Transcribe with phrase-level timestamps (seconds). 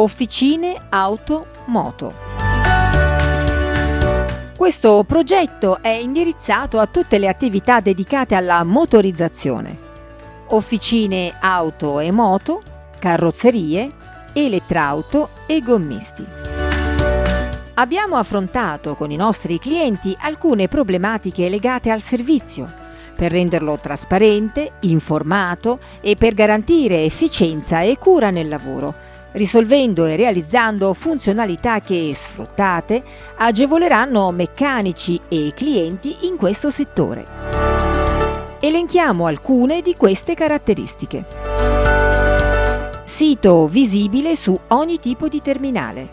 [0.00, 2.14] Officine Auto Moto.
[4.56, 9.78] Questo progetto è indirizzato a tutte le attività dedicate alla motorizzazione.
[10.46, 12.62] Officine auto e moto,
[12.98, 13.90] carrozzerie,
[14.32, 16.24] elettrauto e gommisti.
[17.74, 22.78] Abbiamo affrontato con i nostri clienti alcune problematiche legate al servizio
[23.20, 28.94] per renderlo trasparente, informato e per garantire efficienza e cura nel lavoro,
[29.32, 33.02] risolvendo e realizzando funzionalità che, sfruttate,
[33.36, 37.26] agevoleranno meccanici e clienti in questo settore.
[38.60, 41.24] Elenchiamo alcune di queste caratteristiche.
[43.04, 46.08] Sito visibile su ogni tipo di terminale,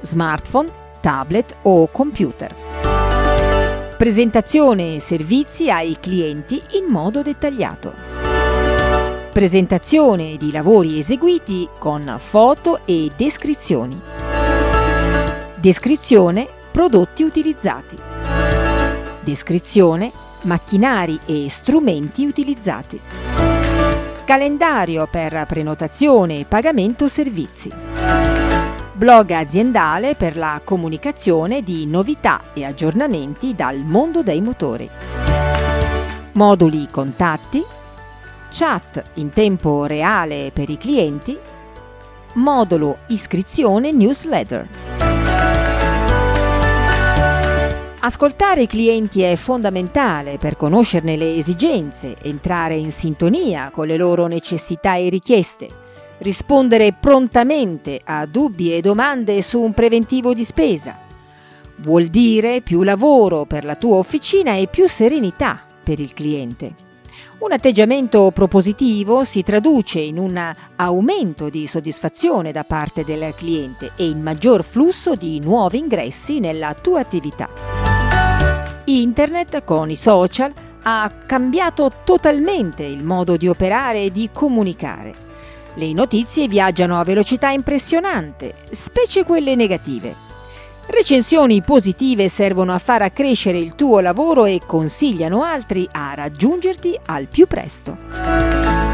[0.00, 0.70] smartphone,
[1.00, 2.72] tablet o computer
[4.02, 8.11] Presentazione e servizi ai clienti in modo dettagliato.
[9.32, 13.98] Presentazione di lavori eseguiti con foto e descrizioni.
[15.56, 17.98] Descrizione prodotti utilizzati.
[19.20, 20.12] Descrizione
[20.42, 23.00] macchinari e strumenti utilizzati.
[24.24, 27.72] Calendario per prenotazione e pagamento servizi
[29.02, 34.88] blog aziendale per la comunicazione di novità e aggiornamenti dal mondo dei motori.
[36.34, 37.64] Moduli contatti,
[38.52, 41.36] chat in tempo reale per i clienti,
[42.34, 44.68] modulo iscrizione newsletter.
[48.00, 54.26] Ascoltare i clienti è fondamentale per conoscerne le esigenze, entrare in sintonia con le loro
[54.26, 55.80] necessità e richieste
[56.22, 60.96] rispondere prontamente a dubbi e domande su un preventivo di spesa.
[61.76, 66.91] Vuol dire più lavoro per la tua officina e più serenità per il cliente.
[67.38, 74.08] Un atteggiamento propositivo si traduce in un aumento di soddisfazione da parte del cliente e
[74.08, 77.48] in maggior flusso di nuovi ingressi nella tua attività.
[78.84, 80.52] Internet con i social
[80.82, 85.14] ha cambiato totalmente il modo di operare e di comunicare.
[85.74, 90.31] Le notizie viaggiano a velocità impressionante, specie quelle negative.
[90.86, 97.28] Recensioni positive servono a far accrescere il tuo lavoro e consigliano altri a raggiungerti al
[97.28, 98.91] più presto.